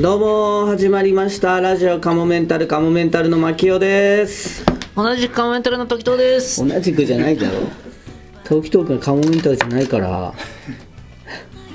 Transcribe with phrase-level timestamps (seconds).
[0.00, 1.60] どうも始まりました。
[1.60, 4.64] ラジオカモメンタルカモメンタルの牧雄です。
[4.96, 6.66] 同じくカモメンタルの時藤です。
[6.66, 7.68] 同じくじゃないだろ。
[8.44, 10.08] トーキトークがカモメンタルじゃないから。
[10.08, 10.34] は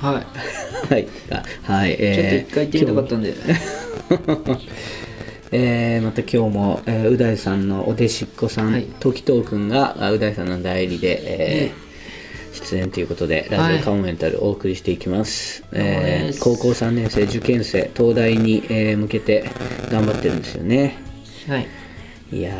[0.00, 0.02] い。
[0.02, 1.08] はい。
[1.30, 1.96] あはい。
[2.00, 3.34] えー、ちょっと一回行ってみたかったんで。
[5.52, 8.88] えー、また今日も、えー、う大さんのお弟子っ子さん、はい。
[8.98, 11.85] 時藤君があう大さんの代理で、えー
[12.56, 13.76] 出演ということでラジはい。
[13.80, 16.38] オカモメンタルお送りしていきます、うもです。
[16.38, 19.44] えー高校3年生受験生東大に、えー向けて
[19.90, 20.96] 頑張ってるんですよね。
[21.48, 21.66] はい。
[22.32, 22.54] いや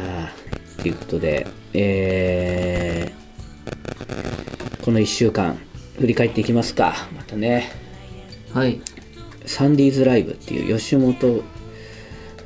[0.78, 5.59] ーということでえーこの1週間
[5.98, 7.08] 振り返っていきますか。
[7.16, 7.70] またね。
[8.52, 8.80] はい。
[9.44, 11.42] サンディーズライブっていう吉本、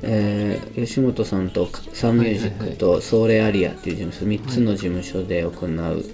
[0.02, 6.04] えー吉本さんとサンミュージックとソーレアリアっていう事務所3つの事務所で行う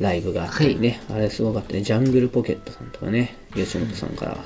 [0.00, 1.82] ライブがあったりね、あれすごかったね。
[1.82, 4.30] ジャングルポケットさんとかね吉本さんから。
[4.32, 4.38] は、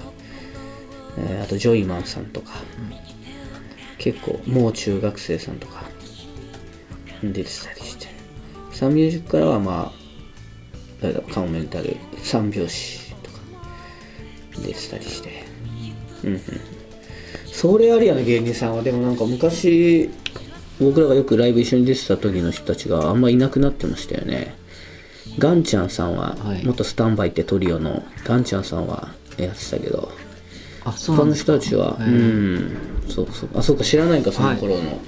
[1.18, 2.52] えーあとジョイマンさんとか、
[3.98, 5.84] 結構もう中学生さんとか
[7.22, 8.06] 出てたりして。
[8.72, 9.98] サンミュージックからはまあ
[11.00, 13.38] 誰だカモメンタル三拍子とか
[14.58, 15.44] 出てたりして。
[16.24, 16.40] うんうん。
[17.46, 20.10] ソーレアリアの芸人さんはでもなんか昔
[20.78, 24.54] 僕らがよくライブ一緒に出てた時の人たちがあんまいなくなってましたよね
[25.38, 26.64] ガンちゃんさんは、はい。
[26.64, 30.10] 元スタンバイってトリオのガンちゃんさんはやってたけど。
[30.84, 31.52] あそう他のなんですか。
[31.52, 32.76] 人たちは、へうーん
[33.08, 33.50] そうそう。
[33.54, 35.00] あそうか知らないかその頃の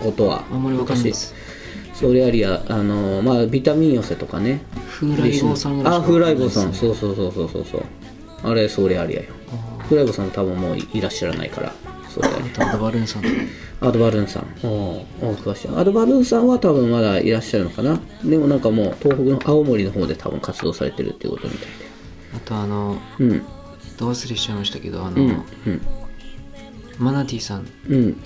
[0.00, 1.34] ことは、あんまりわかんないです。
[1.94, 4.62] ソーレアリアあのまあビタミン寄せとかね。
[4.88, 6.74] 風来坊さんぐらいしかあ風来坊さん。
[6.74, 7.64] そうそうそうそうそう。
[7.64, 7.82] そう
[8.42, 9.26] あれソーレアリアよ。
[9.88, 11.72] 風来坊さん多分もういらっしゃらないから
[12.16, 13.22] ソーレアドバルーンさん。
[13.80, 14.46] アアドバルーンさん。
[14.64, 18.00] おお詳しいアドバルーンさんは多分まだいらっしゃるのかな。
[18.24, 21.68] でもなんかもう東北の青森の方で多分活動されてるっていうことみたい
[22.36, 23.42] あとあのでうん。
[23.98, 25.80] ど忘れしちゃいましたけどあの、うんうん。
[26.98, 27.68] マナティさん。
[27.88, 28.16] うん。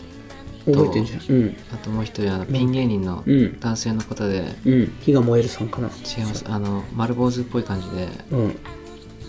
[0.66, 1.20] 覚えてんじゃん。
[1.28, 1.56] うん。
[1.72, 3.58] あともう一人あのピン芸人のうん。
[3.58, 4.92] 男性の方で、うん。
[5.00, 5.88] 火が燃えるさんかな。
[5.88, 6.44] 違います。
[6.46, 8.08] あの丸坊主っぽい感じで。
[8.30, 8.56] うん。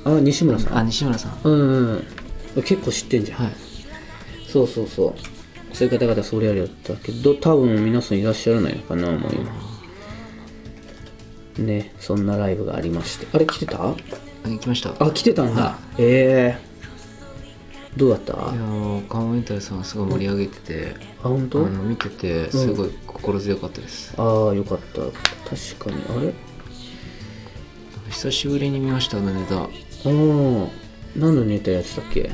[0.04, 1.40] あ西村さあん西村さん。
[1.44, 2.04] うん
[2.56, 2.64] うん。
[2.64, 3.71] 結構知ってんじゃん、はい
[4.52, 5.14] そうそうそう。
[5.74, 9.32] そういう方々それやりだったけど多分皆さんいらっしゃらないのかなもう
[11.58, 13.28] 今ねそんなライブがありまして。
[13.34, 13.82] あれ来てた？
[13.82, 13.96] あ
[14.46, 14.94] 行きました。
[15.00, 16.72] あ来てたんだ、はええ
[17.96, 18.34] どうだった？
[18.34, 21.66] いやもうカモメンタルさんはすごい盛り上げてて、あ本当？
[21.66, 25.02] あの見ててすごい心強かったです、ああよかった。
[25.02, 25.14] 確
[25.80, 26.18] かに。
[26.18, 26.34] あれ？
[28.10, 29.56] 久しぶりに見ましたあのネタ。
[29.56, 29.68] ああ
[31.16, 32.30] 何のネタやってたっけ？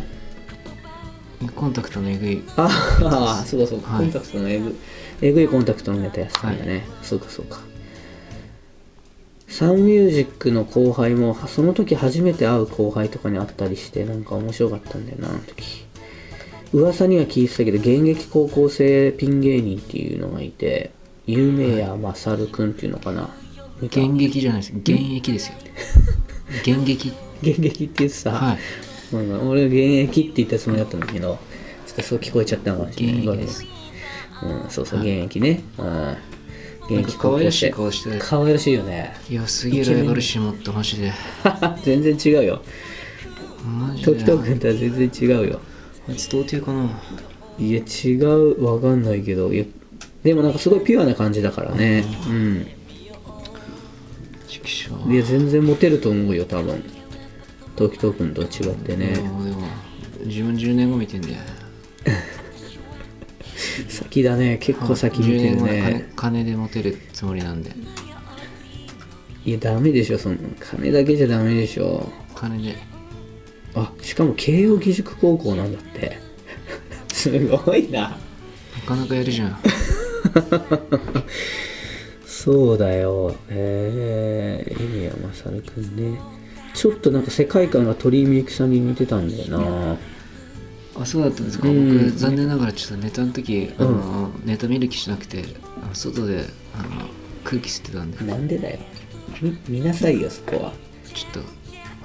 [1.56, 2.44] コンタクトのえぐい。
[2.56, 4.06] ああそうかそうか、はい。
[4.06, 4.76] コンタクトのえぐ
[5.22, 7.60] えぐいコンタクトのネタやってたんだね、そうかそうか。
[9.48, 15.86] サンミュージックの後輩もその時初めて会う後輩とかに会ったりしてなんか面白かったんだよなあの時。
[16.74, 20.92] 噂には聞いてたけど現役高校生ピン芸人っていうのがいて
[21.26, 23.30] 有名やまさるくんっていうのかな。
[23.82, 24.74] 現役じゃないです。
[24.76, 25.54] 現役ですよ。
[26.62, 27.14] 現役。
[27.42, 31.40] 現役って言ってさ、はいうん俺は現役って言ったつもりだったんだけど
[31.86, 33.78] ちょっとそう聞こえちゃったのかもしれない現役です
[34.44, 35.64] うん、そうそう、現役ね。
[35.78, 36.18] うん。
[36.84, 39.16] 現なん役か可愛らしい顔して生可愛らしいよね。
[39.30, 41.12] いやすげえライバル心持ってマジで
[41.84, 42.62] 全然違うよ。
[43.66, 45.60] マジ時藤で君とは全然違うよ。
[46.08, 46.90] あいつ童貞かな
[47.60, 49.66] いや、違う、わかんないけど、いや、
[50.24, 52.06] でもなんかすごいピュアな感じだからね。
[52.30, 52.68] うん。
[54.48, 56.84] 畜生いや、全然モテると思うよ、多分。
[57.78, 59.08] 時藤君とは違ってね。
[59.14, 59.40] でも
[60.26, 61.36] 自分10年後見てんだよ
[63.88, 66.12] 先だね、結構先見て10る年後金ね。
[66.16, 67.72] 金でモテるつもりなんで
[69.46, 72.12] いや、ダメでしょ、その、金だけじゃダメでしょ。
[72.36, 72.76] 金で
[73.76, 76.18] あ、しかも慶応義塾高校なんだって。
[77.14, 78.02] すごいな。
[78.02, 78.18] な
[78.86, 79.58] かなかやるじゃん
[82.26, 83.36] そうだよ。
[83.50, 86.20] えー、エミヤマサルくんね。
[86.78, 89.98] ちょっとなんか世界観が鳥居みゆきさんに似てたんだよな。
[91.02, 95.44] あそうだったんですか、うん僕残念ながらちょっとネタの時、あのネタ見る気しなくて
[95.84, 96.46] あの外で
[96.76, 97.08] あの
[97.44, 98.80] 空気吸ってたんでなんでだよ。
[99.42, 100.74] み見なさいよ、そこは。
[101.14, 101.44] ちょっ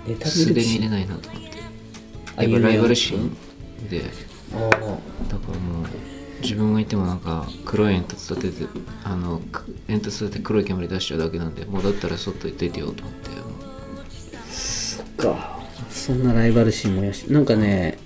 [0.06, 0.90] ネタと素で見れい。
[0.90, 1.48] ないなと思って
[2.36, 3.36] あやっぱライバル夢心
[3.90, 5.86] でだからもう
[6.40, 13.30] 自分がいてもなんか黒い煙突立ててあのく煙突立てて黒い煙出しちゃうだけなんでもうだったら外行っといてよと思って
[15.22, 15.58] か。
[15.90, 17.98] そんなライバル心もやし、なんかね、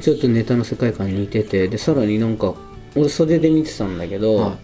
[0.00, 2.54] ちょっとネタの世界観に似てて、で、さらになんか、
[2.96, 4.56] 俺袖で見てたんだけど、はい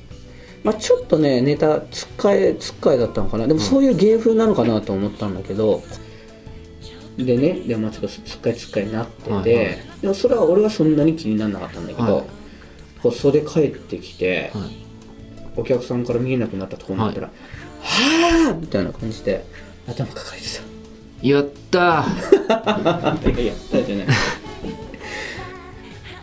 [0.63, 3.47] まあちょっとね、ネタ、つっかえ、つっかえだったのかな。
[3.47, 5.83] でもそういう芸風なのかなと思ったんだけど、
[7.25, 12.25] でねでもまあちょっとすっかりすっかりなってて、はいはいでもそれは俺はそんなに気にならなかったんだけど、はい
[13.03, 14.81] こう袖帰ってきて、はい
[15.57, 17.27] お客さんから見えなくなったところになったら
[17.83, 19.45] 「はあ!」みたいな感じで
[19.87, 20.47] 頭抱えて
[21.23, 23.45] やったー。
[23.47, 24.07] やったじゃない。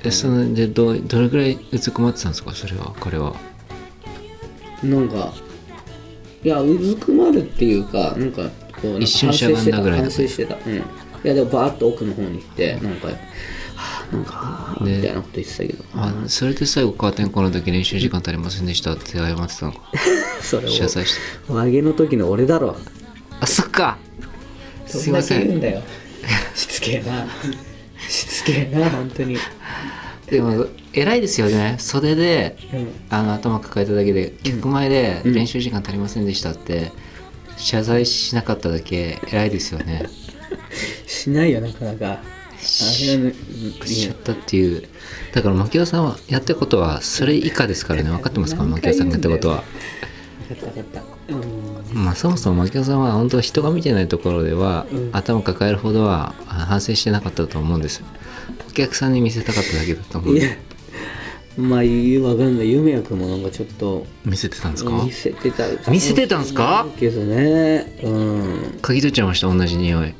[0.03, 2.51] えそのでどうどれぐらいうずくまってたんですか？
[2.53, 3.35] それは彼は。
[4.83, 5.33] なんか
[6.43, 8.43] いやうずくまるっていうかなんか
[8.81, 10.75] こうなんか一瞬しゃがんだぐらいだ反省してたうん。
[10.75, 10.81] い
[11.23, 13.13] やでもバーッと奥の方に行ってなんかは
[13.75, 19.79] あなんかみたいなこと言ってたけど、あそれで最後カーテンコの時練習時間足りませんでしたって謝ってたのか。
[20.41, 21.19] それを謝罪して。
[21.49, 22.75] 和毛の時の俺だろ。
[23.39, 23.97] あそっか
[24.87, 25.47] すいません。
[25.47, 25.97] どんだけ言うんだよ。
[26.55, 27.27] しつけえな。
[28.09, 29.37] しつけえな本当に。
[30.29, 31.75] でも偉いですよね。
[31.79, 32.87] 袖でうん。
[33.09, 36.91] あの頭抱えただけで客前で練習時間足りませんでしたって
[37.57, 40.05] 謝罪しなかっただけ偉いですよね。
[41.05, 42.05] しないよなかなか。
[42.05, 42.21] あ
[43.05, 43.33] れはね
[43.85, 44.83] しちゃったっていう。
[45.33, 48.09] だから牧雄さんはやったことはそれ以下ですからね。
[48.11, 48.63] 分かってますか？
[48.63, 49.63] 牧雄さんがやったことは
[50.47, 52.03] 分かった分かったうん。
[52.05, 55.09] まあそもそも牧雄さんは本当人が見てないところでは、うん。
[55.13, 58.05] 頭抱えるほどはあ反省してなかったと思うんですよ。
[58.67, 60.57] お客さんに見せたかっただけだと思うんいやで
[61.57, 64.05] まあ言うわかんない夢役もなんかちょっと。
[64.23, 64.91] 見せてたんですか？
[64.91, 66.85] 見せてた見せてたんすか？
[66.99, 67.99] けどね。
[68.03, 68.53] うん。
[68.81, 70.13] 嗅ぎ取っちゃいました同じ匂い。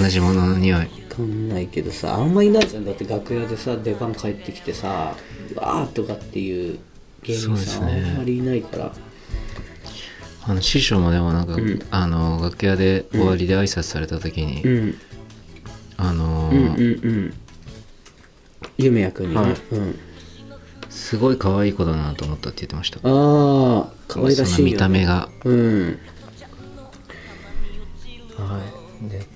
[0.00, 0.80] 同じものの匂い。
[0.80, 0.86] わ
[1.16, 2.86] かんないけどさあんまいないじゃん。
[2.86, 5.14] だって楽屋でさ出番帰ってきてさ
[5.54, 6.78] わーとかっていう
[7.22, 8.04] 芸人さん、そうですね。
[8.10, 8.92] あんまりいないから
[10.46, 11.82] あの師匠もでもなんか、ん。
[11.90, 14.94] あの楽屋で終わりで挨拶された時に、うん。
[15.96, 17.34] あのうんーうんうん。
[18.76, 19.52] 夢役にね、はい。
[19.72, 19.98] うん。
[20.90, 22.98] すごい可愛い子だなと思ったって言ってました。
[22.98, 25.28] ああ可愛らしいよ、ね、その見た目が。
[25.44, 25.98] うん。
[28.36, 28.60] は
[29.02, 29.08] い。
[29.08, 29.26] で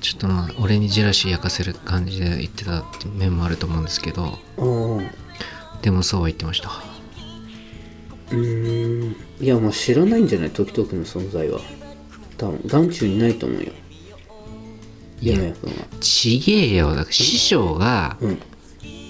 [0.00, 5.10] ちょっとまあ俺にジェラシー焼かせる感じで言ってたって面もあると思うんですけどうん。
[5.80, 6.70] でもそうは言ってました。
[8.30, 8.91] うーん
[9.40, 10.50] いやもう知らないんじゃない？
[10.50, 11.60] 時々の存在は。
[12.38, 13.72] 多分眼中にないと思うよ。
[15.20, 15.72] 夢役は。
[16.00, 16.90] ちげえよ。
[16.90, 18.38] だから師匠がうん。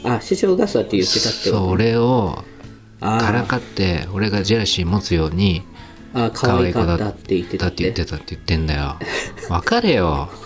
[0.04, 2.44] あ師匠がそうやって言ってたってことそれを
[3.00, 5.62] からかって俺がジェラシー持つように
[6.12, 8.96] あ可愛かったって言ってただって言ってたって言ってんだよ。
[9.48, 10.28] 分かれよ。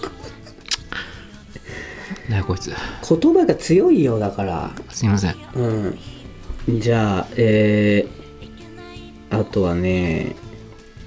[2.29, 2.71] ねえこいつ。
[3.09, 4.71] 言葉が強いよだから。
[4.91, 5.37] すいません。
[5.55, 5.97] う
[6.71, 6.81] ん。
[6.81, 8.16] じゃあえー、
[9.31, 10.37] あとはね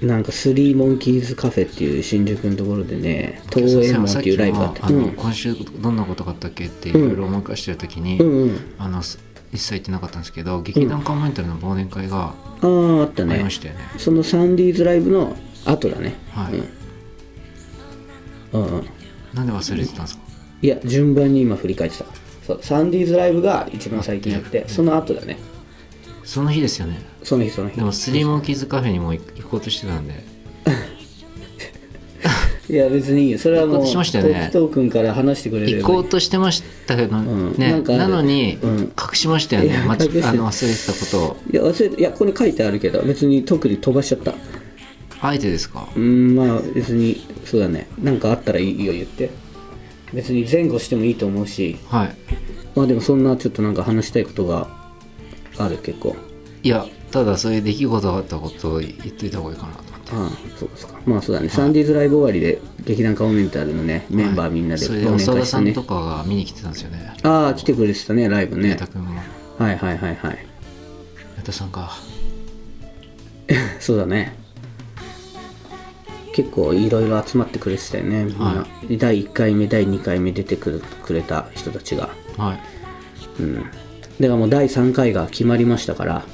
[0.02, 8.58] なんかスリーモンキーズカフェっていう新宿のところでね東映門っていうライブがあって今週どんなことがあったっけっていろいろ思い返してる時に、うんうん。
[8.78, 9.18] あのす
[9.52, 12.66] 一切言ってなかったんですけど劇団カモメンタルの忘年会がああ
[13.02, 15.36] あったありねましたよね、そのサンディーズライブの
[15.66, 16.14] 後だね。
[16.30, 16.54] はい、
[18.52, 18.76] うん。
[18.76, 18.86] うん
[19.34, 20.22] なんで忘れてたんですか？
[20.62, 22.04] いや順番に今振り返ってた。
[22.46, 25.38] そうサンディーズライブが一番最近やってその後だね
[26.24, 27.00] その日ですよね。
[27.22, 27.76] その日その日。
[27.76, 30.14] でもスリーモンキーズカフェにも行行こうとしてたんで。
[32.68, 33.38] いや別にいいよ。
[33.38, 34.48] それはもうしましたよね。
[34.52, 37.54] 時藤君から話してくれれ行こうとしてましたけど、ん。
[37.58, 38.02] ねなんかある。
[38.02, 38.78] なのにうん。
[38.80, 40.24] 隠しましたよね、いやまち隠して。
[40.24, 41.36] あの忘れてたことを。
[41.52, 44.34] いや忘れていやここに書いてあるけど別に特に飛ばしちゃった。
[45.22, 45.88] あえてですか？
[45.96, 47.88] うんまあ別にそうだね。
[48.00, 49.30] なんかあったらいいよ言って。
[50.14, 51.76] 別に前後してもいいと思うし。
[51.88, 52.16] はい。
[52.76, 54.68] まあでもそんなちょっとなんか話したいことが
[55.64, 56.16] ある結構。
[56.62, 60.12] いやただそういう出来事があったことを言っといた方がいいかなと思って。
[60.12, 61.00] ああそうですか。
[61.06, 67.16] まあそうだね、サンディーズライブ終わりで劇団カモメンタルのねメンバーみんなでそれで長さんとかが見に来てたんですよね。
[67.22, 68.70] ああ来てくれてたねライブね。
[68.70, 69.20] 矢田君も
[69.58, 70.46] はいはいはいはい。
[71.36, 71.92] 矢田さんか。
[73.80, 74.36] そうだね。
[76.32, 78.24] 結構いろいろ集まってくれてたよね。
[78.24, 78.66] みんな、は
[78.98, 82.10] 第1回目第2回目出てくるくれた人たちが。
[82.36, 83.42] はい。
[83.42, 83.64] うん
[84.20, 86.24] だからもう第3回が決まりましたから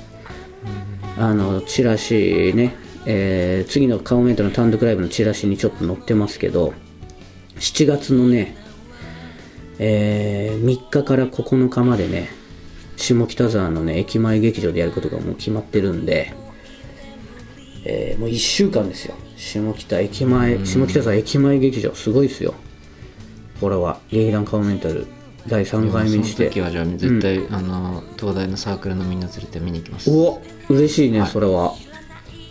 [1.18, 2.74] あのチラシね、
[3.06, 6.74] えー次のカモメントの単独ライブのチラシにちょっと載ってますけど
[7.58, 8.56] 7月のね、
[9.78, 12.28] えー3日から9日までね
[12.96, 16.34] 下北沢のね駅前劇場でやることがもう決まってるんで、
[17.84, 19.14] えーもう1週間ですよ。
[19.36, 22.54] 下北駅前下北沢駅前劇場すごいですよ。
[23.60, 25.06] これは劇団カモメンタル
[25.48, 26.36] 第3回目にして。
[26.36, 30.10] その時はじゃあ絶対、あの東大のサークルのみんな連れて見に行きます。
[30.10, 31.30] おお嬉しいね、はい。
[31.30, 31.74] それは。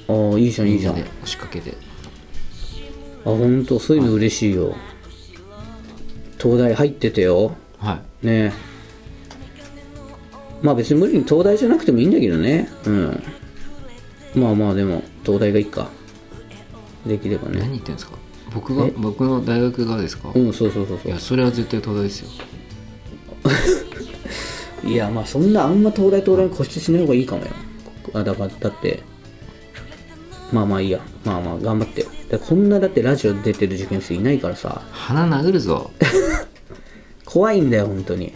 [0.08, 0.94] ああいいじゃんいいじゃん。
[0.94, 1.74] 押しかけて。
[3.24, 4.76] 本当そういうの嬉しいよ、
[6.38, 7.56] 東大入っててよ。
[7.80, 8.28] はい。
[8.28, 8.54] ね。
[10.62, 12.70] まあ別に無理に東大じゃなくてもいいんだけどね。
[12.86, 13.24] うん。
[14.36, 15.90] まあまあでも東大がいいか。
[17.06, 17.60] できればね。
[17.60, 18.14] 何言ってんですか？
[18.54, 18.94] 僕がえ？
[18.96, 22.30] 僕の大学がですか、うんそうそうそうそいやそれは絶対東大ですよ。
[22.30, 22.65] う
[24.84, 27.52] いやまあそんなあんま東大東大に固執しない方がいいかもよ。
[28.14, 29.02] あだからだって
[30.52, 31.00] まあまあいいや。
[31.24, 32.08] まあまあ頑張ってよ。
[32.30, 34.82] でこんなだってラジオ出てる受験生いないからさ。
[34.92, 35.92] 鼻殴るぞ。
[37.26, 38.34] 怖いんだよ本当に。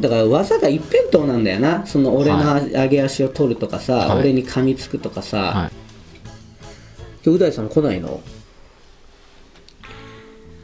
[0.00, 1.84] だから技が一辺倒なんだよな。
[1.86, 4.20] その俺のは上げ足を取るとかさ、はい。
[4.20, 5.70] 俺に噛みつくとかさ、はい。
[7.24, 8.20] 今日う大さん来ないの？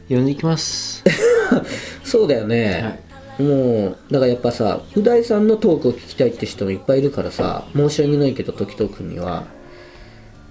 [0.09, 1.03] 呼んでいきます。
[2.03, 3.01] そうだよね、
[3.39, 9.45] もうだからやっぱさう大さんのトークを聞きたいって人もいっぱいいるからさ申し訳ないけど時藤君には。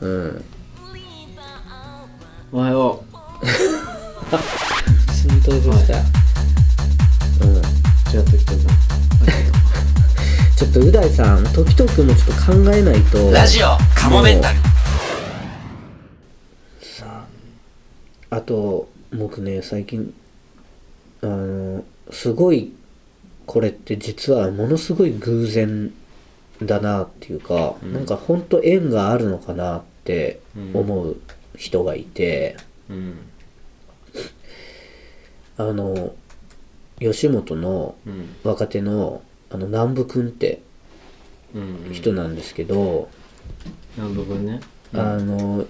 [0.00, 0.44] うん。
[2.52, 3.04] おはよ
[4.30, 4.36] 普
[5.12, 5.98] 通に登場した、
[7.44, 7.56] うん。
[7.56, 7.62] う
[8.10, 8.62] じゃあ時々
[10.56, 13.30] ちょっとう大さん時藤君もちょっと考えないと。
[13.32, 14.58] ラジオカモメンタル。
[16.80, 17.26] さ
[18.30, 20.14] ああと僕ね最近
[21.22, 22.72] あのすごい
[23.46, 25.92] これって実はものすごい偶然
[26.62, 30.40] だなっていうか、なんか本当縁があるのかなって
[30.74, 31.16] 思う
[31.56, 32.56] 人がいて、
[32.88, 33.18] うん。
[35.58, 36.14] あの
[36.98, 38.36] 吉本のうん。
[38.42, 40.60] 若手のあの南部くんって
[41.54, 43.08] うん人なんですけど、
[43.96, 44.60] 南部君ね。
[44.92, 45.66] あの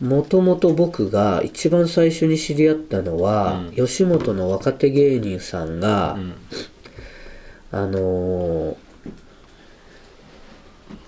[0.00, 3.86] もともと僕が一番最初に知り合ったのは、うん。
[3.86, 6.34] 吉本の若手芸人さんが、うん。
[7.72, 8.76] あのー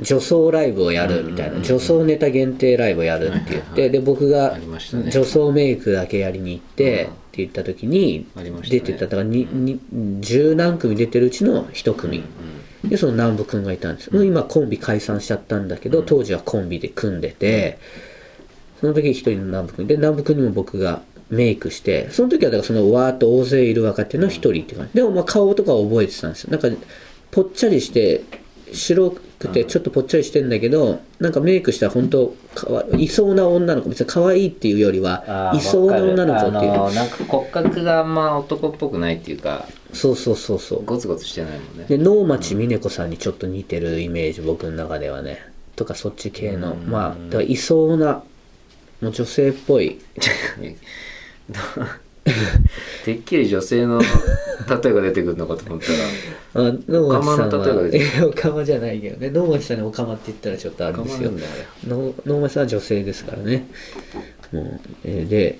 [0.00, 1.54] 女装ライブをやるみたいな、うん。
[1.54, 3.80] うんうん女装ネタ限定ライブをやるって言って、はいはい。
[3.82, 4.56] はいで僕が
[5.10, 7.10] 女装メイクだけやりに行って、うん。
[7.10, 8.26] って言った時に
[8.68, 9.80] 出てただからにに
[10.20, 12.22] 十何組出てるうちの一組、
[12.84, 17.78] でその南部くんがいたんです、もう今コンビ解散しちゃったんだけど、当時はコンビで組んでて、
[18.82, 24.94] その時一人の南部くんで南部くんにも僕がメイクしてその時はだからそのわーっと大勢いる若手の一人って感じ。
[24.94, 26.50] でもまあ顔とかは覚えてたんですよ。
[26.50, 26.68] なんか
[27.30, 28.24] ぽっちゃりして
[28.72, 36.72] 白くてちょっとぽっちゃりしてんだけどなんかメイクしたら本当かわいそうな女の子別に可愛いっていうよりはいそうな女の子っていう。
[36.72, 40.84] あのなんか骨格があんま男っぽくないっていうかそうそうそうそう。
[40.84, 41.84] ゴツゴツしてないもんね。
[41.88, 45.38] で能町みね子さんにちょっと似てるイメージ僕の中ではね。
[45.76, 46.72] とかそっち系の。
[46.72, 46.90] うん。
[46.90, 48.22] まあだからいそうな
[49.02, 49.98] もう女性っぽい。
[53.04, 55.98] てっきり女性の例えが出てくるのかと思ったら。
[56.70, 59.30] あ能町さんは出てえオカマじゃないけどね。
[59.30, 61.30] 能町さんにオカマって言ったらちょっとあるんですよ。
[61.30, 61.90] オカマなんだあれ。
[61.90, 63.66] の能町さんは女性ですからね。
[64.52, 65.58] もう、えーで、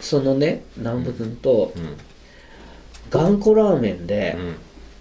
[0.00, 1.96] そのね南部君とうん。
[3.10, 4.36] 頑固ラーメンで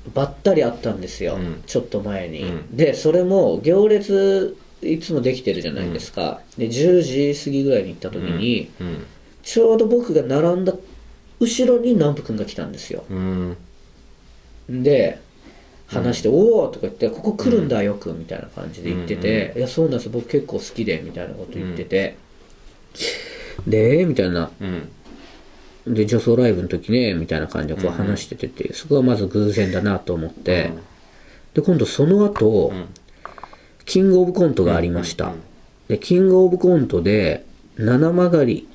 [0.05, 0.13] うん。
[0.13, 1.61] ばったり会ったんですよ、うん。
[1.65, 2.75] ちょっと前に、うん。
[2.75, 9.05] でそれも行列いつもできてるじゃないですか、で10時過ぎぐらいに行った時に、うん。
[9.43, 10.73] ちょうど僕が並んだ
[11.39, 13.03] 後ろに南部君が来たんですよ。
[13.09, 13.57] うん。
[14.69, 15.19] で
[15.87, 22.15] 話して「おお!」とか言って「ここ来るんだよく」みたいな感じで言ってて「いやそうなんです僕結構好きで」みたいなこと言ってて、
[23.67, 24.51] でみたいな。
[24.59, 24.89] うん。
[25.87, 30.69] で女装ライブの時ねみたいな感じでこう話しててて、そこがまず偶然だなと思って、
[31.55, 32.87] で今度その後、ん
[33.85, 35.41] キングオブコントがありました、うんうん
[35.91, 37.45] でキングオブコントで
[37.75, 38.69] 七曲り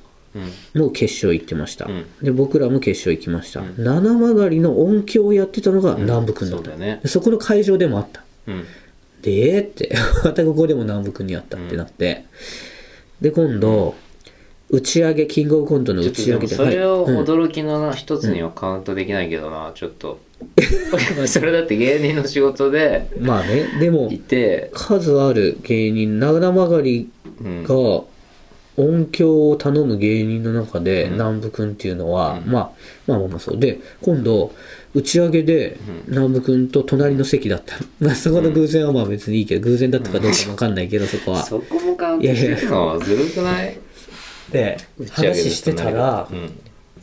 [0.75, 0.81] うん。
[0.81, 2.05] も決勝行ってました、うん。
[2.21, 8.23] で僕らも決勝行きました、七曲りの音響をやってたのが南部君だった、そこの会場でもあった。
[8.45, 8.65] うん。
[9.23, 9.95] でえーって。
[10.23, 12.25] またここでも南部君にあったってなって、
[13.19, 13.95] で今度
[14.69, 16.55] 打ち上げキングオブコントの打ち上げで。
[16.55, 19.71] それを驚きの一つにはカウントできないけどな。
[19.73, 20.19] ちょっと
[21.27, 24.69] それだって芸人の仕事でまあねでもいて。
[24.73, 27.09] 数ある芸人七曲り
[27.41, 27.63] うん。
[27.63, 27.75] が
[28.79, 32.71] 音響を頼む芸人の中で南部君っていうのは、まあ、
[33.07, 33.59] まあまあまあそう。
[33.59, 34.53] で今度
[34.93, 35.77] 打ち上げで
[36.07, 37.75] 南部君と隣の席だった。
[37.99, 41.43] まあそこの偶然はまあ別にいいけど偶然だったかどうかもわかんないけどそこは。
[41.43, 43.77] そこもカウントするのはずるくない？
[44.51, 44.77] で
[45.11, 46.49] 話してたらうん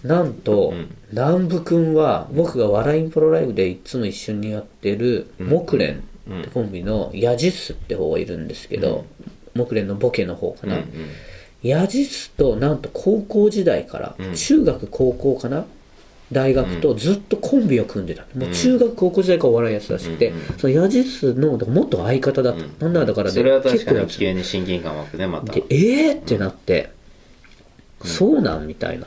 [0.04, 0.94] なんと、うん。
[1.11, 6.40] 南部君は僕が笑いんプロライブでいつも一緒にやってる木蓮うん。
[6.42, 9.06] ってコンビのヤジスって方がいるんですけど、
[9.54, 10.84] 木蓮のボケの方かな、うん
[11.62, 14.34] ヤジスとなんと高校時代から、うん。
[14.34, 15.64] 中学高校かな？
[16.32, 22.73] 大学とずっとコンビを組んでた、もう中学高校時代からお笑いやってたらしくて、そのヤジスの元相方だった、うん。
[22.80, 25.46] なんならだからね結構急に親近感湧くねまた。
[25.46, 26.90] たでえーってなって、
[28.02, 29.06] そうなんみたいな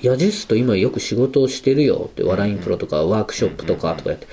[0.00, 4.26] うんヤジスと今よく仕事をしてるよって笑いんプロとかワークショップとかとかやって、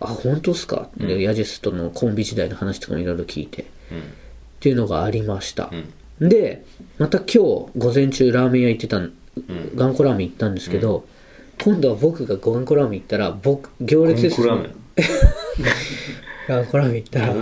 [0.00, 3.62] あ本当っすか、でヤジスとのコンビ時代の話とかもいろいろ聞いて。
[3.62, 4.02] っうん。
[4.60, 5.70] ていうのがありました、
[6.20, 6.28] うん。
[6.28, 6.64] で
[6.98, 9.00] また今日午前中ラーメン屋行ってた
[9.74, 11.06] 頑固ラーメン行ったんですけど、
[11.62, 14.74] 今度は僕が頑固ラーメン行ったら僕行列ですゴンコラーメン。
[16.48, 17.40] 頑固ラーメン行ったらゴ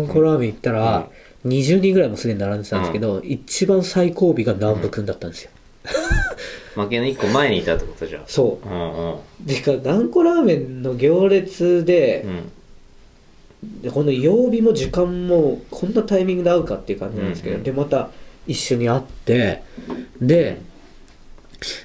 [0.00, 0.48] ンコラーメン。
[0.50, 1.08] 行ったら、
[1.46, 5.50] 20人ぐらいもすでに並んでたんですけど、一番最後尾が南部くんだったんですよ、
[6.82, 8.22] 負けの一個前にいたってことじゃん。
[8.26, 8.68] そう。
[8.68, 9.12] んうん。
[9.14, 13.82] うでか頑固ラーメンの行列でう、ん。
[13.82, 18.10] でこの曜日も時間もこんなタイミングで会うかっていう感じなんですけど、うんうんでまた
[18.46, 19.62] 一緒に会って
[20.22, 20.60] で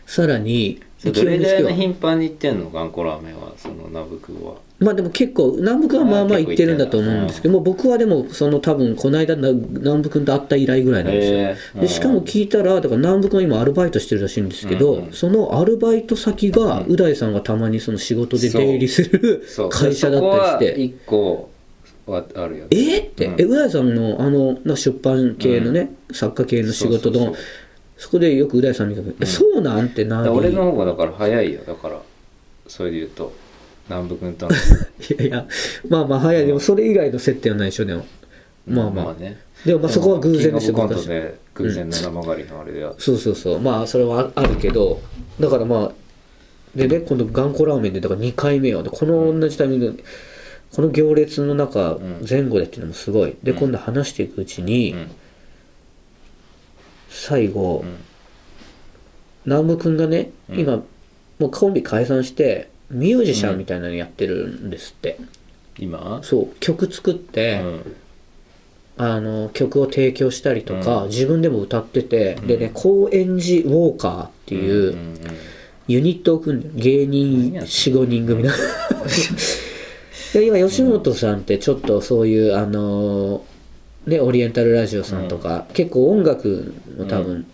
[0.06, 2.70] さらにそれどれぐらいの頻繁に行ってんの？
[2.70, 3.54] 頑固ラーメンは。
[3.58, 20.82] そのナブ君はまあでも結構南部君はまあまあ行ってるんだと思うんですけど僕はでもその多分この間な南部君と会った以来ぐらいなんですよ、でしかも聞いたらだから南部君は今アルバイトしてるらしいんですけど、そのアルバイト先がう大さんがたまにその仕事で出入りする 会社だったりして。
[20.82, 21.50] 一個
[22.06, 22.68] はあるよね。
[22.72, 23.04] えー？
[23.06, 23.36] って、うん。
[23.40, 27.34] えう大さんのあのな出版系のね、作家系の仕事の
[27.98, 31.62] そこでよくう大さん見かけそうなんってな俺の方がだから早いよ。
[31.66, 32.02] だから
[32.68, 33.34] それで言うと
[33.90, 34.52] 南部君との。
[34.56, 34.58] い
[35.18, 35.48] やいや
[35.90, 36.46] まあまあ早い。
[36.46, 38.06] でもそれ以外の接点はないでしょでも。
[38.68, 39.40] まあまあ、ね。
[39.66, 43.60] でもまあそこは偶然ですよコントで偶然りのあれではそうそうそう。
[43.60, 45.02] まあそれはああるけど。
[45.40, 45.92] だからまあ
[46.76, 48.84] でね今度頑固ラーメンでだから2回目よ。
[48.84, 50.04] でこの同じタイミングで
[50.74, 52.26] この行列の中ん。
[52.28, 53.36] 前後でっていうのもすごい。
[53.44, 53.58] でうん。
[53.58, 55.12] 今度話していくうちに、うん。
[57.10, 57.96] 最後、うん。
[59.46, 60.60] 南部君がね、うん。
[60.60, 60.84] 今
[61.40, 65.18] もうコンビ解散してミュージシャンみたいなのやってるんですって、
[65.78, 66.20] 今？
[66.24, 66.56] そう。
[66.60, 67.82] 曲作っうて、ん。
[68.96, 71.10] あの曲を提供したりとか、うん。
[71.10, 74.96] 自分でも歌ってて、でね高円寺ウォーカーっていう、
[75.88, 78.52] ユニットを組んでる芸人何やって45人組の？
[80.34, 83.44] で今吉本さんってちょっとそういうあの
[84.08, 87.46] ねオリエンタルラジオさんとか、結構音楽も多う分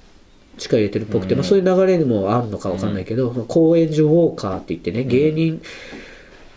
[0.60, 1.40] 力入れてるっぽくて、うん。
[1.40, 5.62] まあ、そういう流れにもあるのかわかんないけど、高円寺ウォーカーって言ってね芸人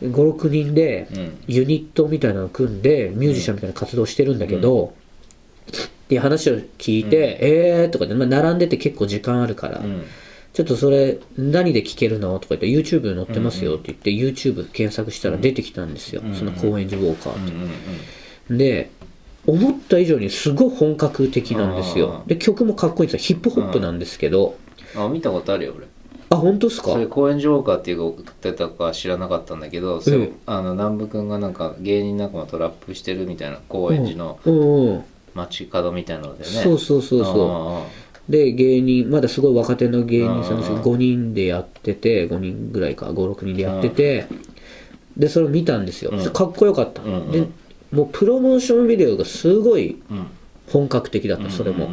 [0.02, 1.38] 56人でうん。
[1.46, 4.94] ユニットみたいなのを組んでミュージシャンみたいな活動してるんだけど、
[5.68, 10.04] っていう話を聞いて、えーとかで、まあ、並んでて結構時間あるから、うん。
[10.52, 17.70] ちょっとそれ何で聞けるのとか言って YouTube 載ってますよって言って YouTube 検索したら出てきたんですよ、うんその高円寺ウォーカーって、うんうん
[18.50, 18.58] うん。
[18.58, 18.90] で
[19.46, 22.22] 思った以上にすごい本格的なんですよ。
[22.26, 23.36] で曲もかっこいいんですよ。
[23.36, 24.56] ヒップホップなんですけど。
[24.96, 25.86] あ見たことあるよ俺。
[26.30, 26.92] あ本当ですか？
[26.92, 34.88] それ公園ジョーカーっていうか送ってたか知らなかったんだけど、それうんあの南部君がなんか芸人仲間とラップしてるみたいな高円寺のうん。
[34.88, 36.50] うん街角みたいなのでね。
[36.50, 37.86] そうそうそうそ
[38.28, 38.30] う。
[38.30, 40.94] で芸人まだすごい若手の芸人さんですけどうん。
[40.94, 44.26] 5人でやってて5人ぐらいか56人でやってて。
[45.16, 46.20] でそれを見たんですよ、うん。
[46.20, 47.30] それかっこよかった、うんうん。
[47.30, 47.46] で
[47.92, 50.02] もうプロモーションビデオがすごい
[50.70, 51.90] 本格的だったそれも、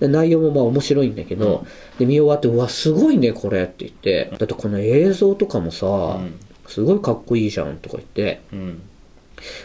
[0.00, 1.66] で内容もまあ面白いんだけど、
[1.98, 4.30] で見終わって「うわすごいねこれ」って言って。
[4.38, 6.34] だってこの映像とかもさ、ん。
[6.66, 8.40] すごいかっこいいじゃんとか言って。
[8.52, 8.82] うん。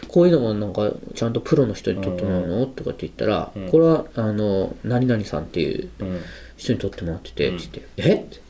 [0.08, 3.68] こういうのもなんかちゃんとプロの人に撮ってもらうの、とかって言ったら、うん。
[3.70, 6.20] これはあの何々さんっていううん
[6.56, 7.56] 人に撮ってもらってて、うん。
[7.56, 8.14] って言って「え？
[8.16, 8.40] っ?」て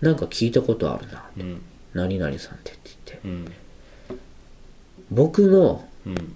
[0.00, 1.24] なんか聞いたことあるな。
[1.38, 1.60] うん。
[1.94, 3.28] 何々さんってって言って。
[3.28, 3.52] うん。
[5.10, 6.34] 僕のうん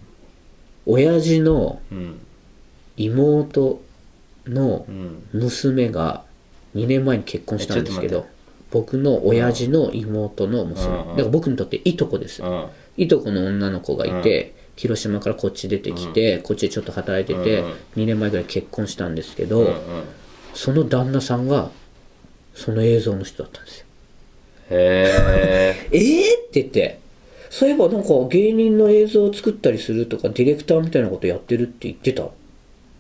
[0.87, 2.19] 親父のうん。
[2.97, 3.83] 妹
[4.47, 5.23] のうん。
[5.33, 6.23] 娘が
[6.75, 8.27] 2年前に結婚したんですけど
[8.71, 10.87] 僕の親父の妹の娘。
[10.87, 12.43] うんだから僕にとっていとこです。
[12.43, 12.67] うん。
[12.97, 19.75] いとこの女の子がいて広島からこっち出てきてこっちでちょっと働いててうん2年前ぐらい結婚したんですけうんど
[20.55, 21.71] その旦那さんが
[22.55, 23.87] その映像の人だったんですよ。
[24.71, 26.03] へえ えー
[26.49, 26.99] って言って
[27.51, 32.25] そういえばなんか芸人の映像を作ったりするとかディレクターみたいなことやってるって言ってた。
[32.25, 32.29] っ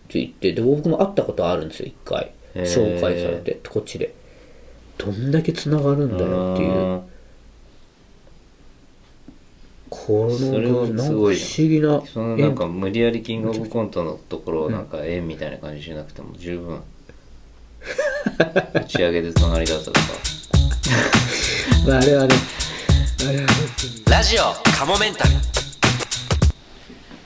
[0.08, 2.32] て言ってで僕も会ったことあるんですよ一回。
[2.54, 4.14] 紹介されてこっちで。
[4.98, 7.16] どんだけつながるんだよっていう。
[9.88, 16.80] このそれはなんか不思すごいじ議なそのなんか無理やりキングオブコントのところをなんか縁みたいな感じしなくても十分。
[18.74, 20.00] 打ち上げで隣だったとか。
[21.86, 22.34] まああれはね
[23.18, 24.42] ラジオ
[24.76, 25.30] カモメンタル。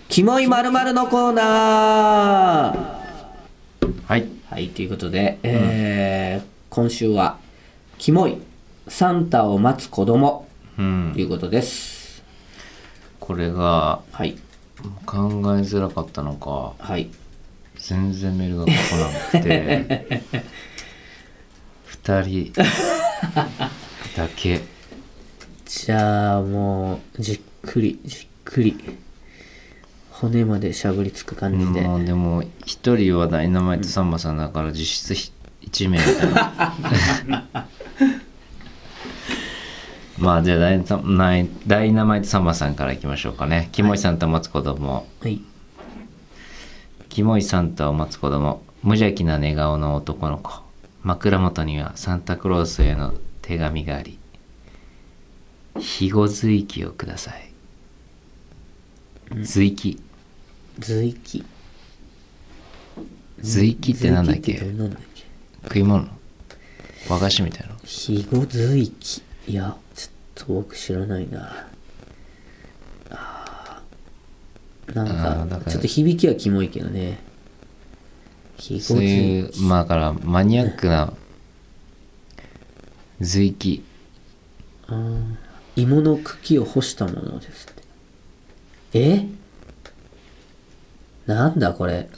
[0.08, 4.06] キモいまるのコーナー。
[4.06, 4.28] はい。
[4.48, 7.38] はい、ということで、えー今週は、
[7.98, 8.38] キモい、
[8.86, 10.46] サンタを待つ子供。
[10.78, 11.10] うん。
[11.12, 12.22] ということです。
[13.18, 14.38] これがはい、
[15.06, 17.10] 考えづらかったのかはい。
[17.76, 20.24] 全然メールが来なくて。
[22.04, 22.62] 2人
[24.16, 24.60] だけ
[25.72, 28.76] じゃあもう、じっくり、じっくり、
[30.10, 35.30] 骨までしゃぶりつく感じで、もうでも一人はダイナマイトサンバさんだから実質ひ
[35.60, 36.00] 一名
[40.18, 40.84] まあじゃあダイナ
[41.68, 43.68] ダイナマイトサンバさんからいきましょうかね。
[43.70, 45.40] キモイさんと待つ子供、はい。
[47.08, 48.64] キモイさんと待つ子供。
[48.82, 50.50] 無邪気な寝顔の男の子。
[51.04, 54.19] 枕元にはサンタクロースへの手紙があり
[55.80, 57.52] 肥後随記をください。
[59.42, 60.00] 随記
[60.78, 61.44] 随記
[63.40, 65.24] 随記ってなんだっけってどんなんだっけ？
[65.64, 66.08] 食い物。
[67.08, 67.74] 和菓子みたいな。
[67.76, 70.12] 肥後随記いやちょっ
[70.46, 71.66] と僕知らないな。
[73.10, 77.18] あーなんかちょっと響きはキモいけどね。
[78.56, 81.12] 肥後そうい随うまあだからマニアックな
[83.20, 83.82] 随記
[84.86, 87.82] あー芋の茎を干したものですって。
[88.98, 89.26] え？
[91.26, 92.08] なんだこれ？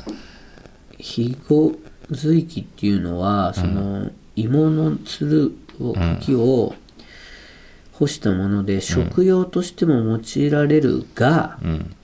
[0.98, 1.74] 肥後
[2.10, 6.74] 随記っていうのはその、芋のつるを茎を
[7.92, 11.94] 干したもので、食用としても用いられるが、うん。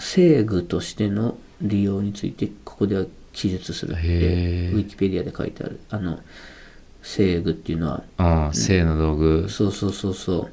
[0.00, 5.80] 製具としての利用についてここでは記述するってウィキペディアで書いてある。
[5.90, 6.20] あの
[7.02, 8.04] 製具っていうのは。
[8.16, 9.46] ああ性の道具。
[9.48, 10.50] そうそうそうそう。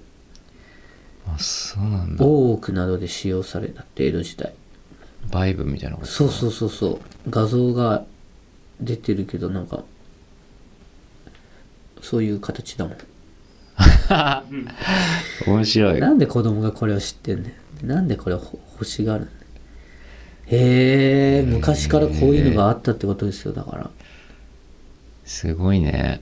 [1.28, 2.26] あそうなんだ。
[2.26, 4.54] 大奥などで使用されたって江戸時代。
[5.32, 7.30] バイブみたいなことそうそうそうそう。
[7.30, 8.06] 画像が
[8.80, 9.84] 出てるけどなんか
[12.02, 12.98] そういう形だもん。
[15.48, 16.00] 面白い。
[16.00, 17.88] なんで子供がこれを知ってんねん。
[17.88, 19.30] なんでこれをほ欲しがるん
[20.48, 23.90] へえ昔からこういうのがあったってことですよだから。
[25.24, 26.22] すごいね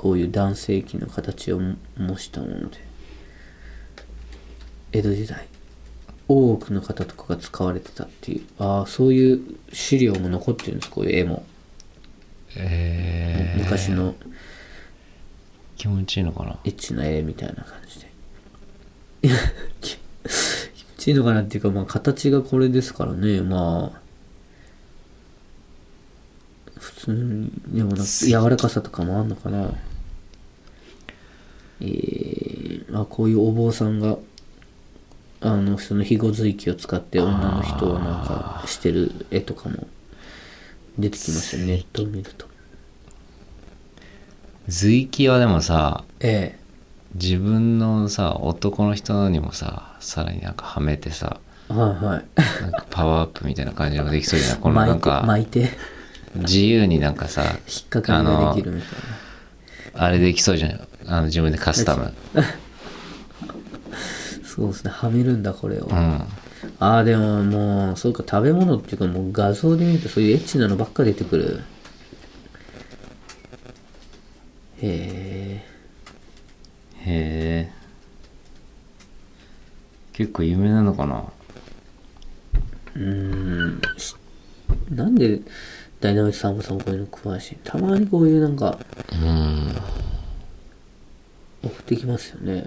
[0.00, 1.60] こういう男性器の形を
[1.98, 2.78] 模したもので
[4.92, 5.46] 江戸時代
[6.26, 9.42] 大奥の方とかが使われてたっていうああそういう
[9.74, 11.44] 資料も残ってるんですこういう絵も。
[12.56, 14.14] えー、昔の
[15.76, 16.58] 気持ちいいのかな？
[16.64, 18.10] エッチな絵みたいな感じで。
[19.24, 19.36] いや
[19.82, 20.00] 気気持
[20.96, 23.42] ちいいのかなっていうかまあ形がこれですからね。
[23.42, 24.00] まあ
[26.78, 29.74] 普通にでもなんか柔らかさとかもあんのかな
[31.80, 34.16] えー、あこういうお坊さんが
[35.40, 39.86] あのその肥後随記を使って女の人をなんかしてる絵とかも
[40.98, 41.66] 出てきましたね。
[41.66, 42.46] ネットを見ると。
[44.68, 46.58] 随記はでもさえ
[47.14, 51.40] 自分のさ男の人にもささらになんかはめてさ
[51.70, 52.24] えはいはい。
[52.62, 54.58] なんかパワーアップみたいな感じのできそうじゃない？
[54.60, 55.70] このなんか巻いて
[56.34, 58.90] 自由になんかさ引っかかりができるみたい
[59.94, 60.04] な。
[60.04, 62.14] あれできそうじゃんあの自分でカスタム
[64.44, 65.86] そうですね、はめるんだ、これを。
[65.86, 66.22] うん
[66.78, 71.62] ああ、でももう、そうか、食べ物っていうか、もう画像で見るとそういうエッチなのばっか出てくる。
[74.82, 75.64] へえ。
[77.02, 77.72] へえ
[80.12, 81.24] 結構有名なのかな？
[82.94, 83.80] うーん。
[83.96, 84.14] し
[84.90, 85.40] なんで、
[86.00, 88.78] ダイナマイトサンボさんこういうの詳しいたまにこういうなんか、
[89.12, 89.74] うん
[91.62, 92.52] 送ってきますよね。
[92.54, 92.60] は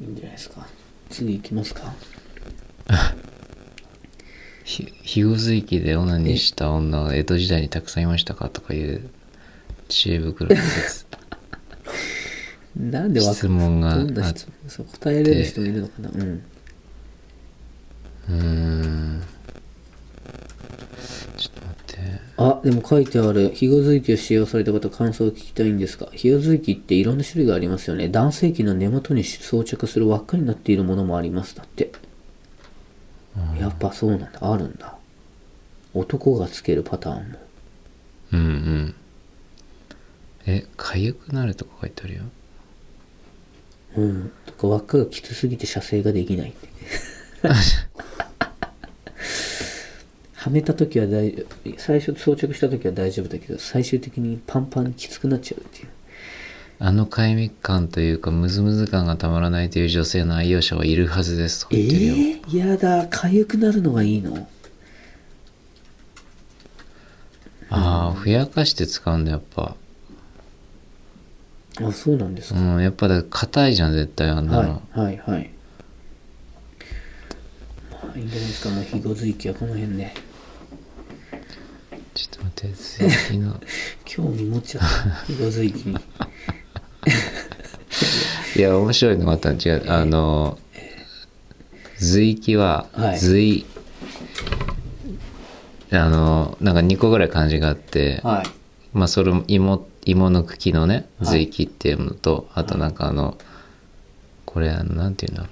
[0.00, 0.04] い。
[0.04, 0.66] いいんじゃないですか。
[1.10, 1.94] 次行きますか。
[4.64, 9.08] ひ肥後随記でオナニーした女は江戸時代にたくさんいましたかとかいう
[9.88, 11.06] 知恵袋の説
[12.76, 14.70] なんで質問がどんな質問？
[14.70, 16.42] そう答えれる人いるのかなうん。
[18.28, 19.22] うーん
[21.38, 22.20] ちょっと待って
[22.58, 23.48] あ、でも書いてある。
[23.48, 28.08] 肥後随記を使用された方、感想を聞きたいんですが、肥後随記っていろんな種類がありますよね。
[28.08, 31.56] 男性器の根元に装着する輪っかになっているものもあります。
[31.56, 31.92] だって。
[33.58, 34.38] やっぱそうなんだ。
[34.40, 34.96] あるんだ。
[35.94, 37.38] 男がつけるパターンも。
[38.32, 38.94] うんうん
[40.46, 42.22] え痒くなるとか書いてあるよ
[43.96, 44.32] うん。
[44.46, 46.68] とか輪っかがきつすぎて射精ができないって。
[50.40, 51.78] はめた時は大丈夫。
[51.78, 55.88] 最初装着した時は大丈夫だけど、最終的にパンパンにきつくなっちゃうっていう。
[56.80, 63.08] あの快密感というかムズムズ感がたまらないという女性の愛用者はいるはずですとかえ言ってるよ、えー、やだ。
[63.08, 64.46] 痒くなるのがいいの？
[67.70, 69.74] ああふやかして使うんだやっぱ
[71.82, 72.60] あ、そうなんですか。
[72.60, 75.50] うんやっぱだ硬いじゃん絶対あんなの、はいはいはい
[77.90, 80.14] まあいいんじゃないですかもう肥後随記はこの辺で
[82.18, 83.60] ちょっと待って次の。
[84.04, 84.88] 興味持っちゃった。
[84.88, 85.96] 肥後随記に
[88.56, 90.58] いや面白いのがあったん違うあの
[91.98, 93.20] 随記ははい。
[93.20, 93.64] 随、
[95.92, 98.46] あのなんか2個ぐらい漢字があって、はい。
[98.92, 101.30] まあそれも芋芋の茎のねはい。
[101.30, 103.38] 随記っていうのと、あとなんかあの
[104.44, 105.50] これあのなんていうんだろう。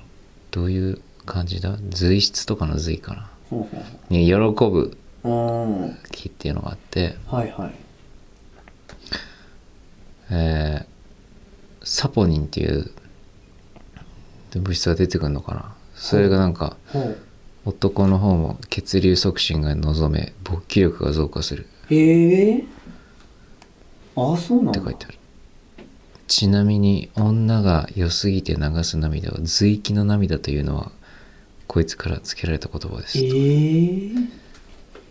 [0.50, 1.76] どういう漢字だ？
[1.90, 3.30] 随筆とかの随かな。
[3.50, 4.98] ほうほに喜ぶ
[6.10, 7.74] 木っていうのがあってはいはい。
[10.30, 10.96] えー
[11.88, 12.90] サポニンっていう
[14.54, 15.74] 物質が出てくるのかな。
[15.94, 16.76] それがなんか
[17.64, 21.66] 男の方も血流促進が望め勃起力が増加する。
[21.90, 22.64] へえ。
[24.16, 24.80] あそうなんだ。
[24.80, 25.18] って書いてある。
[26.26, 30.90] ちなみに女が良すぎて流す涙を随気の涙というのは
[31.68, 34.10] こいつから付けられた言葉ですええ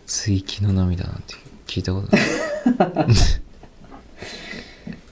[0.06, 1.34] 随気の涙なんて
[1.66, 2.26] 聞いたことない。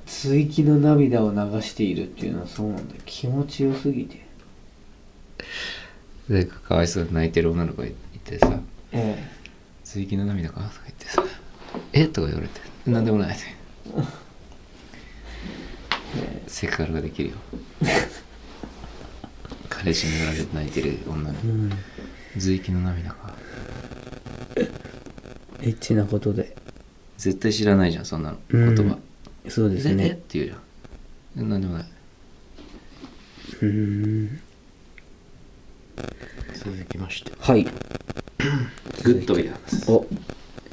[0.07, 2.95] 追記の涙を流しているっていうのはそうなんだ。
[3.05, 4.25] 気持ちよすぎて。
[6.31, 8.61] 誰かかわいそうに泣いてる女の子がいてさ。
[8.93, 9.29] え
[9.85, 11.23] 「随気の涙か?」とか言ってさ
[11.93, 12.07] 「え？
[12.07, 13.37] とか言われて「なんでもない」
[16.47, 17.37] セクハラができるよ。
[19.69, 21.73] 彼氏に言われて泣いてる女のえうん。
[22.37, 23.35] 随気の涙か
[25.63, 26.57] エッチなことで。
[27.17, 28.39] 絶対知らないじゃんそんなの。
[28.49, 28.75] うん。
[28.75, 28.99] 言葉。
[29.49, 31.49] そうですええっねて言うじゃん。
[31.49, 31.87] なんでもない。
[33.63, 34.41] うん。
[36.55, 37.33] 続きまして。
[37.39, 37.65] はい。
[37.65, 37.71] グ
[39.13, 40.07] ッドウィル博士お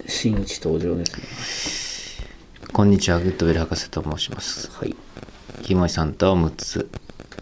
[0.07, 2.27] 真打ち登場ですね。
[2.71, 4.71] こんにちはグッドウィル博士と申します。
[4.71, 4.95] はい。
[5.63, 6.89] キモイさんと6つ。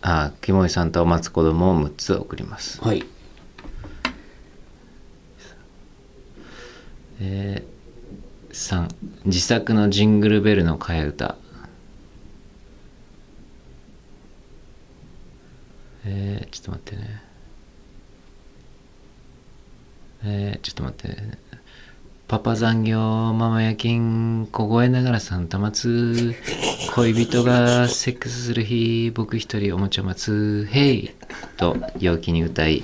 [0.02, 2.82] あキモイさんと待つ子供を6つ送ります。
[2.82, 3.04] はい
[7.22, 8.88] えー、3
[9.26, 11.36] 自作のジングルベルの替え歌。
[16.06, 17.22] えー、ちょっと待ってね。
[20.24, 21.38] えー、ちょっと待ってね。
[22.30, 26.36] パパ残業ママ夜勤凍えながらサンタ待つ
[26.94, 30.68] 恋人がセックスする日僕一人おもちゃ待つ。
[30.70, 31.12] ヘイ
[31.58, 32.84] と陽気に歌い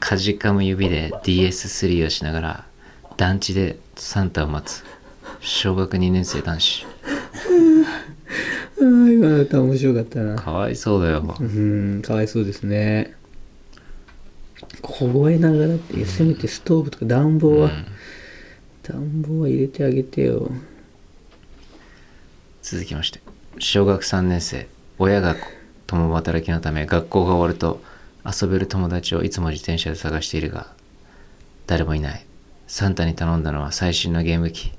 [0.00, 2.73] かじかむ指で DS3 をしながら
[3.16, 4.84] 団地でサンタを待つ。
[5.40, 6.86] 小学2年生男子。
[7.86, 10.36] ああ今の歌面白かったな。
[10.36, 11.44] かわいそうだよう。
[11.44, 13.14] んかわいそうですね。
[14.82, 17.86] 凍えながらってせめてストーブとか暖房は、うん。
[18.82, 20.50] 暖房は入れてあげてよ。
[22.62, 23.20] 続きまして。
[23.58, 24.66] 小学3年生。
[24.98, 25.36] 親が
[25.86, 27.80] 共働きのため学校が終わると
[28.24, 30.68] 遊べる友達をいつも自転車で探しているが
[31.66, 32.24] 誰もいない
[32.66, 34.72] サンタに頼んだのは最新のゲーム機。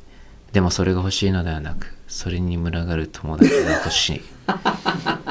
[0.52, 4.22] でもそれが欲しいのではなくそれに群がる友達が欲しい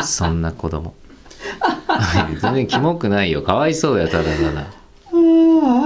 [0.05, 0.95] そんな子供。
[2.41, 3.43] 全然キモくないよ。
[3.43, 4.61] かわいそうだよただただ。
[4.61, 4.67] あ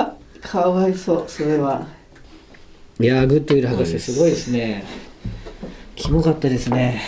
[0.00, 1.24] あかわいそう。
[1.28, 1.86] それは。
[3.00, 4.84] いやーグッドウィル博士すごいですね。
[5.94, 7.00] キモかったですね。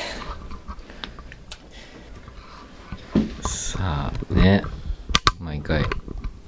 [3.42, 4.62] さあね。
[5.40, 5.84] 毎回。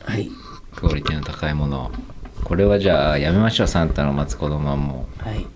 [0.05, 0.31] はい。
[0.77, 1.91] クオリティの高いものを
[2.53, 3.67] これはじゃあやめましょう。
[3.67, 5.47] サンタの待つ子供はもはい。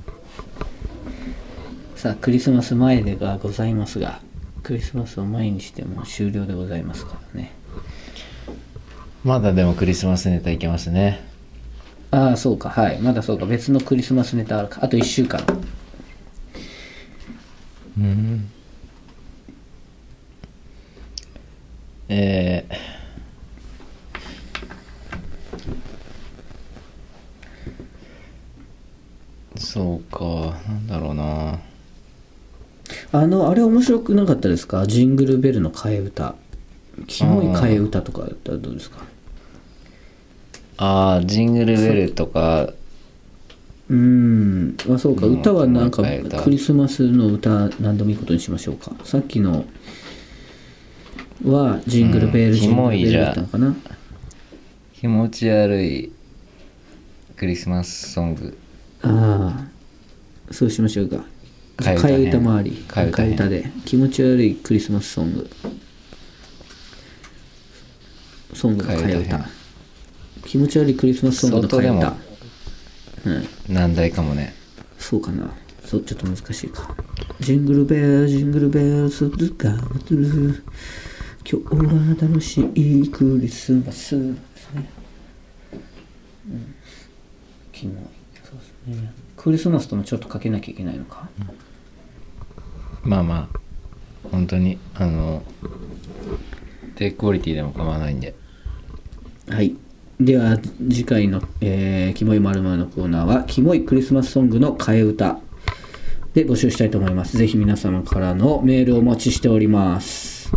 [1.94, 4.22] さあクリスマス前でがございますが
[4.62, 7.52] クリスマスを前にしてもう終了でございますからね。
[9.24, 11.22] うまだでもクリスマスネタいけますね。
[12.12, 12.70] ああそうか。
[12.70, 12.98] はい。
[12.98, 13.44] まだそうか。
[13.44, 14.82] 別のクリスマスネタあるか。
[14.82, 15.44] あと1週間。
[17.98, 18.50] うん。
[22.08, 22.96] えー、
[29.76, 30.24] そうか
[30.68, 31.60] なんだろうな
[33.12, 34.84] あのあれ面白くなかったですか？
[34.88, 36.34] ジングルベルの替え歌。
[37.06, 38.98] キモい替え歌とかだったらどうですか？
[40.78, 42.72] あージングルベルとか。
[43.88, 45.26] うーんあそうか。
[45.26, 45.40] うん。
[45.40, 46.02] 歌はなんか
[46.42, 48.90] クリスマスの歌何でもいいことにしましょうか。
[49.04, 49.64] さっきの
[51.44, 52.58] はジングルベール、うん。
[52.58, 52.74] ジン
[53.12, 53.76] グだったのかな？
[54.94, 56.12] 気持ち悪い
[57.36, 58.58] クリスマスソング。
[59.02, 59.68] あ
[60.50, 61.24] あそうしましょうか
[61.76, 62.16] 替え歌編。
[62.16, 62.84] 替え歌周り。
[62.88, 63.70] 替え歌で。
[63.84, 65.50] 気持ち悪いクリスマスソング。
[68.54, 69.48] ソングの替え歌
[70.44, 72.16] 気持ち悪いクリスマスソングの替え歌
[73.26, 73.74] うん。
[73.74, 74.54] 難題かもね。
[74.98, 75.50] そうかな。
[75.84, 76.96] そうちょっと難しいか。
[77.40, 80.64] ジングルベルジングルベルスズカムトゥル
[81.48, 84.16] 今日は楽しいクリスマス。
[84.16, 84.34] ね
[85.72, 86.74] うん。
[87.72, 88.04] キモい
[88.42, 89.12] そうですね。
[89.36, 91.28] クリスマスともちょっとかけなきゃいけないのか、
[93.06, 95.42] まあまあ本当にあの
[96.96, 98.34] 低クオリティでも構わないんで
[99.48, 99.76] はい。
[100.18, 105.38] では、次回の、えー、キモいまるのコーナーは、キモいクリスマスソングの替え歌
[106.34, 107.36] で募集したいと思います。
[107.36, 110.52] ぜひ皆様からのメールをお待ちしております。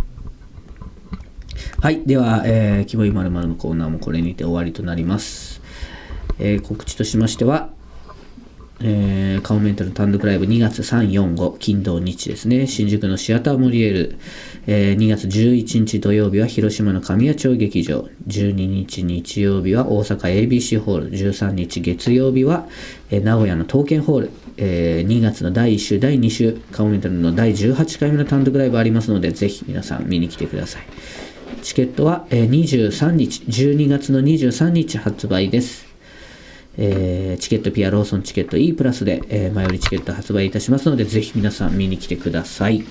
[1.80, 2.02] はい。
[2.04, 5.60] では、えー、キモいまるのコーナーもこれにて終わりとなります。
[6.40, 7.70] えー告知としましては、
[8.82, 12.66] えーカモメンタル単独ライブ2月3、4、5、金土日ですね。
[12.66, 14.18] 新宿のシアターモリエル。
[14.66, 18.08] えー2月11日土曜日は広島の神谷町劇場。
[18.26, 21.10] 12日日曜日は大阪 ABC ホール。
[21.10, 22.68] 13日月曜日は、
[23.10, 24.30] えー名古屋の東健ホール。
[24.56, 30.82] えー2月の第1週、第2週、カモメンタルの第18回目の単独ライブありますので、ぜひ皆さん見に来てください。
[31.62, 35.89] チケットは、えー23日、12月の23日発売です。
[36.82, 42.82] えーチケットピアローソンチケット E プラスで、えー前売りチケット発売いたしますので、ぜひ皆さん見に来てください。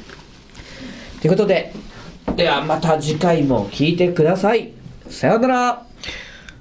[1.21, 1.73] ということで、
[2.35, 4.71] ではまた次回も聞いてください。
[5.09, 5.85] さようなら。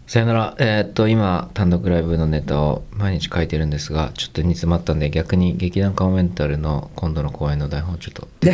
[0.06, 8.26] さよならえーっと今単独ライブのネタを毎日書いてるんですがちょっと煮詰まったんで逆に劇団カモメンタルの今度の公演の台本をちょっと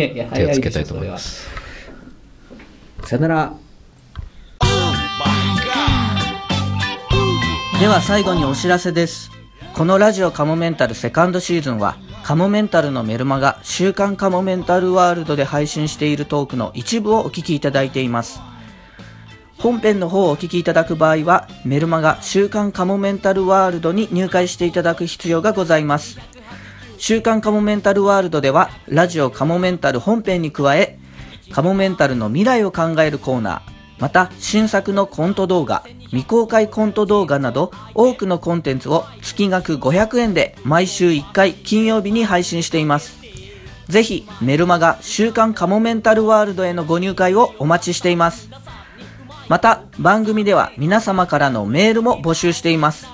[0.00, 1.48] やいや、手をつけたいと思います
[3.02, 3.63] さよなら。
[7.80, 9.30] では最後にお知らせです。
[9.74, 18.40] このラジオカモメンタルセカンドシーズンは、カモメンタルのメルマガ週刊カモメンタルワールドで配信しているトークの一部をお聞きいただいています。
[19.58, 26.18] 本編の方をお聞きいただく場合は、メルマガ週刊カモメンタルワールドに入会していただく必要がございます。
[26.96, 30.98] 週刊カモメンタルワールドでは、ラジオカモメンタル本編に加え、
[31.50, 43.18] カモメンタルの未来を考えるコーナー、また新作のコント動画、未公開コント動画など多くのコンテンツを月額500円で毎週1回金曜日に配信しています。
[43.88, 48.48] ぜひメルマガ週刊カモメンタルワールドへのご入会をお待ちしています。
[49.48, 53.06] また番組では皆様からのメールも募集しています。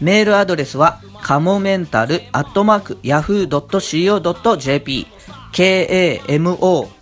[0.00, 5.06] メールアドレスは、かもメンタルアットマーク yahoo.co.jp
[5.52, 6.92] k-a-m-o-m-e-n-t-a-l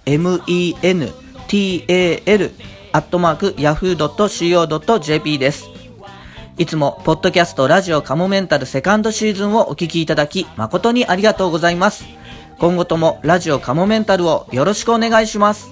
[2.93, 5.69] アットマーク yahoo.co.jp です。
[6.59, 12.05] いつも、ポッドキャストラジオカモメンタルセカンドシーズンをお聞きいただき、誠にありがとうございます。
[12.59, 15.71] 今後ともラジオカモメンタルをよろしくお願いします。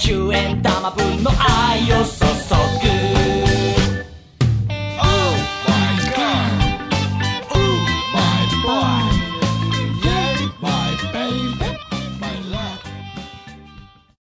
[0.00, 1.65] 10円玉分の愛